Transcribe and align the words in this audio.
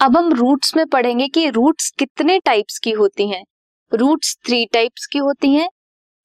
अब 0.00 0.16
हम 0.16 0.32
रूट्स 0.32 0.74
में 0.76 0.86
पढ़ेंगे 0.86 1.26
कि 1.28 1.48
रूट्स 1.50 1.90
कितने 1.90 2.38
टाइप्स 2.38 2.78
की 2.78 2.90
होती 2.90 3.28
हैं। 3.28 3.42
रूट्स 3.92 4.36
थ्री 4.46 4.64
टाइप्स 4.66 5.06
की 5.06 5.18
होती 5.18 5.52
हैं, 5.54 5.68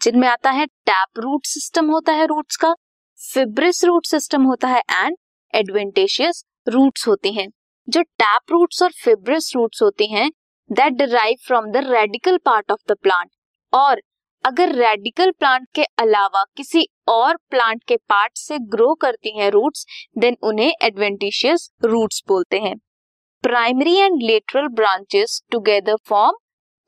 जिनमें 0.01 0.27
आता 0.27 0.51
है 0.51 0.65
टैप 0.65 1.19
रूट 1.19 1.45
सिस्टम 1.45 1.89
होता 1.91 2.13
है 2.13 2.25
रूट्स 2.25 2.55
का 2.55 2.73
फिब्रिस 3.19 3.83
रूट 3.85 4.05
सिस्टम 4.05 4.43
होता 4.43 4.67
है 4.67 4.81
एंड 4.91 5.17
एडवेंटेशियस 5.53 6.43
रूट्स 6.67 7.07
होती 7.07 7.33
हैं। 7.33 7.47
जो 7.87 8.01
टैप 8.01 8.51
रूट्स 8.51 8.81
और 8.83 8.91
फिब्रिस 9.03 9.51
रूट्स 9.55 9.81
होती 9.81 10.11
हैं 10.13 10.29
that 10.69 10.93
derive 10.93 11.35
from 11.47 11.69
the 11.71 11.83
radical 11.87 12.37
part 12.37 12.71
of 12.71 12.91
the 12.91 12.97
plant 13.03 13.29
और 13.73 14.01
अगर 14.43 14.75
रेडिकल 14.75 15.31
प्लांट 15.31 15.67
के 15.75 15.83
अलावा 15.99 16.45
किसी 16.57 16.87
और 17.07 17.37
प्लांट 17.49 17.83
के 17.83 17.97
पार्ट 18.09 18.37
से 18.37 18.59
ग्रो 18.69 18.93
करती 18.95 19.37
हैं 19.39 19.51
रूट्स 19.51 19.85
देन 20.17 20.37
उन्हें 20.43 20.73
एडवेंटिशियस 20.81 21.69
रूट्स 21.85 22.23
बोलते 22.27 22.59
हैं। 22.59 22.75
Primary 23.45 23.93
and 23.95 24.21
lateral 24.23 24.67
branches 24.67 25.41
together 25.51 25.95
form 26.09 26.37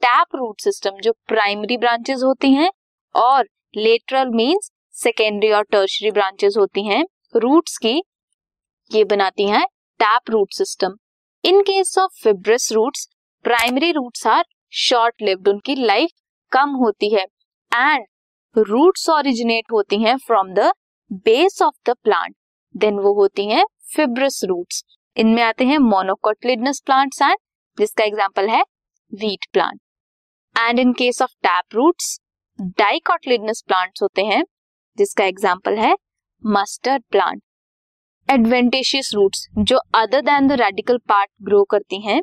tap 0.01 0.35
root 0.35 0.61
system 0.61 0.95
जो 1.03 1.11
प्राइमरी 1.27 1.77
ब्रांचेस 1.77 2.21
होती 2.23 2.51
हैं, 2.53 2.69
और 3.15 3.47
लेटरल 3.75 4.29
मींस 4.35 4.69
सेकेंडरी 4.95 5.51
और 5.51 5.63
टर्शरी 5.71 6.11
ब्रांचेस 6.11 6.55
होती 6.57 6.85
हैं। 6.87 7.03
रूट्स 7.35 7.77
की 7.77 7.93
ये 8.91 9.03
बनाती 9.03 9.47
हैं 9.47 9.63
tap 9.99 10.31
root 10.31 10.53
system 10.53 10.97
in 11.43 11.61
case 11.61 11.97
of 11.97 12.19
fibrous 12.23 12.71
roots 12.71 13.07
primary 13.45 13.91
roots 13.91 14.27
are 14.27 14.43
short 14.79 15.21
lived 15.21 15.47
उनकी 15.47 15.75
लाइफ 15.75 16.09
कम 16.51 16.75
होती 16.83 17.13
है। 17.13 17.25
एंड 17.71 18.05
रूट्स 18.55 19.09
ओरिजिनेट 19.09 19.71
होती 19.71 20.03
हैं 20.03 20.17
from 20.17 20.53
the 20.53 20.71
base 21.23 21.61
of 21.61 21.89
the 21.89 21.95
plant 22.03 22.35
then 22.75 22.99
वो 22.99 23.13
होती 23.13 23.49
हैं 23.49 23.65
फिब्रस 23.95 24.43
रूट्स 24.45 24.83
इनमें 25.17 25.41
आते 25.43 25.65
हैं 25.65 25.77
मोनोकोटलिडनस 25.79 26.79
प्लांट्स 26.85 27.21
एंड 27.21 27.37
जिसका 27.77 28.03
एग्जांपल 28.03 28.49
है 28.49 28.61
wheat 29.11 29.45
plant 29.53 29.79
and 30.55 30.79
in 30.79 30.91
case 30.93 31.21
of 31.21 31.31
tap 31.43 31.75
roots 31.75 32.19
dicotyledonous 32.59 33.63
plants 33.67 34.01
होते 34.01 34.21
हैं, 34.25 34.43
जिसका 34.97 35.25
एग्ज़ाम्पल 35.25 35.77
है 35.77 35.95
मस्टर्ड 36.43 37.03
प्लांट 37.11 37.41
एडवेंटेशियस 38.29 39.11
रूट्स 39.15 39.47
जो 39.57 39.77
other 39.95 40.21
than 40.21 40.47
the 40.47 40.59
radical 40.61 40.97
part 41.07 41.29
grow 41.41 41.63
करती 41.63 42.01
हैं, 42.01 42.21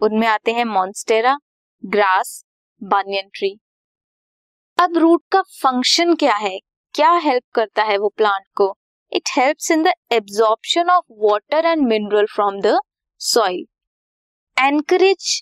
उनमें 0.00 0.26
आते 0.28 0.52
हैं 0.52 0.64
मॉन्स्टेरा 0.64 1.36
ग्रास 1.84 2.42
बानियन 2.82 3.28
ट्री 3.34 3.56
अब 4.78 4.96
रूट 4.98 5.22
का 5.32 5.42
फ़ंक्शन 5.42 6.14
क्या 6.14 6.34
है? 6.36 6.58
क्या 6.94 7.12
हेल्प 7.18 7.42
करता 7.54 7.82
है 7.82 7.96
वो 7.98 8.08
प्लांट 8.16 8.44
को? 8.56 8.74
It 9.12 9.28
helps 9.36 9.70
in 9.70 9.82
the 9.82 9.92
absorption 10.12 10.90
of 10.90 11.04
water 11.24 11.66
and 11.66 11.86
mineral 11.88 12.26
from 12.34 12.60
the 12.60 12.78
soil 13.20 13.64
anchorage 14.56 15.40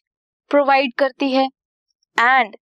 provide 0.51 0.93
करती 0.99 1.31
है 1.33 1.49
एंड 2.19 2.57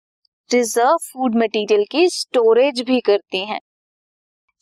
रिज़र्व 0.50 0.96
फ़ूड 1.02 1.34
मटेरियल 1.36 1.84
की 1.90 2.08
स्टोरेज 2.10 2.80
भी 2.80 3.00
करती 3.00 3.44
हैं. 3.46 3.60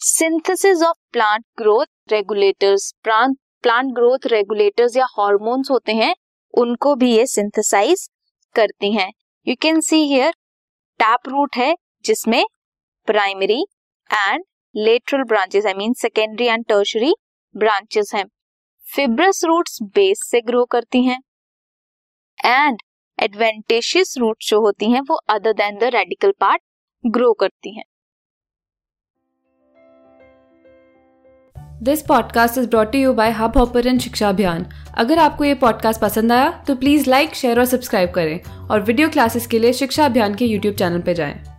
Synthesis 0.01 0.83
of 0.83 0.97
plant 1.13 1.45
growth 1.59 2.13
regulators 2.13 2.93
plant 3.03 3.37
plant 3.63 3.93
growth 3.95 4.27
regulators 4.27 4.97
या 4.97 5.07
हॉर्मोन्स 5.19 5.71
होते 5.71 5.93
हैं, 5.93 6.15
उनको 6.55 6.95
भी 6.95 7.11
ये 7.17 7.27
सिंथेसाइज 7.27 8.09
करती 8.55 8.93
हैं. 8.93 9.11
You 9.47 9.55
can 9.63 9.81
see 9.81 9.97
here 10.05 10.33
tap 11.01 11.29
root 11.29 11.57
है, 11.57 11.75
जिसमें 12.05 12.45
primary 13.09 13.61
and 14.11 14.45
lateral 14.75 15.23
branches 15.23 15.67
I 15.67 15.75
mean 15.75 15.93
secondary 15.93 16.47
and 16.47 16.65
tertiary 16.69 17.13
branches 17.57 18.11
हैं। 18.15 18.25
फिब्रस 18.87 19.45
रूट्स 19.45 19.79
बेस 19.83 20.21
से 20.31 20.41
ग्रो 20.41 20.65
करती 20.65 21.03
हैं। 21.05 21.19
एंड 22.45 22.79
एडवेंटेशियस 23.19 24.15
रूट्स 24.19 24.49
जो 24.49 24.61
होती 24.61 24.91
हैं, 24.91 25.01
वो 25.01 25.15
other 25.29 25.53
than 25.53 25.79
the 25.79 25.85
radical 25.85 26.33
part 26.41 26.63
grow 27.05 27.33
करती 27.33 27.77
हैं। 27.77 27.85
This 31.83 32.03
podcast 32.03 32.59
is 32.59 32.69
brought 32.69 32.95
you 32.95 33.13
by 33.13 33.31
hub 33.31 33.57
hopper 33.57 33.99
शिक्षा 33.99 34.29
अभियान 34.29 34.67
अगर 34.99 35.19
आपको 35.19 35.45
ये 35.45 35.55
पॉडकास्ट 35.55 36.01
पसंद 36.01 36.33
आया 36.33 36.51
तो 36.67 36.75
प्लीज़ 36.77 37.11
लाइक 37.11 37.35
शेयर 37.35 37.59
और 37.59 37.65
सब्सक्राइब 37.65 38.11
करें। 38.11 38.69
और 38.69 38.81
वीडियो 38.81 39.09
क्लासेस 39.09 39.47
के 39.47 39.59
लिए 39.59 39.73
शिक्षा 39.73 40.05
अभियान 40.05 40.35
के 40.35 40.45
यूट्यूब 40.45 40.75
चैनल 40.75 41.01
पर 41.01 41.13
जाएँ। 41.13 41.50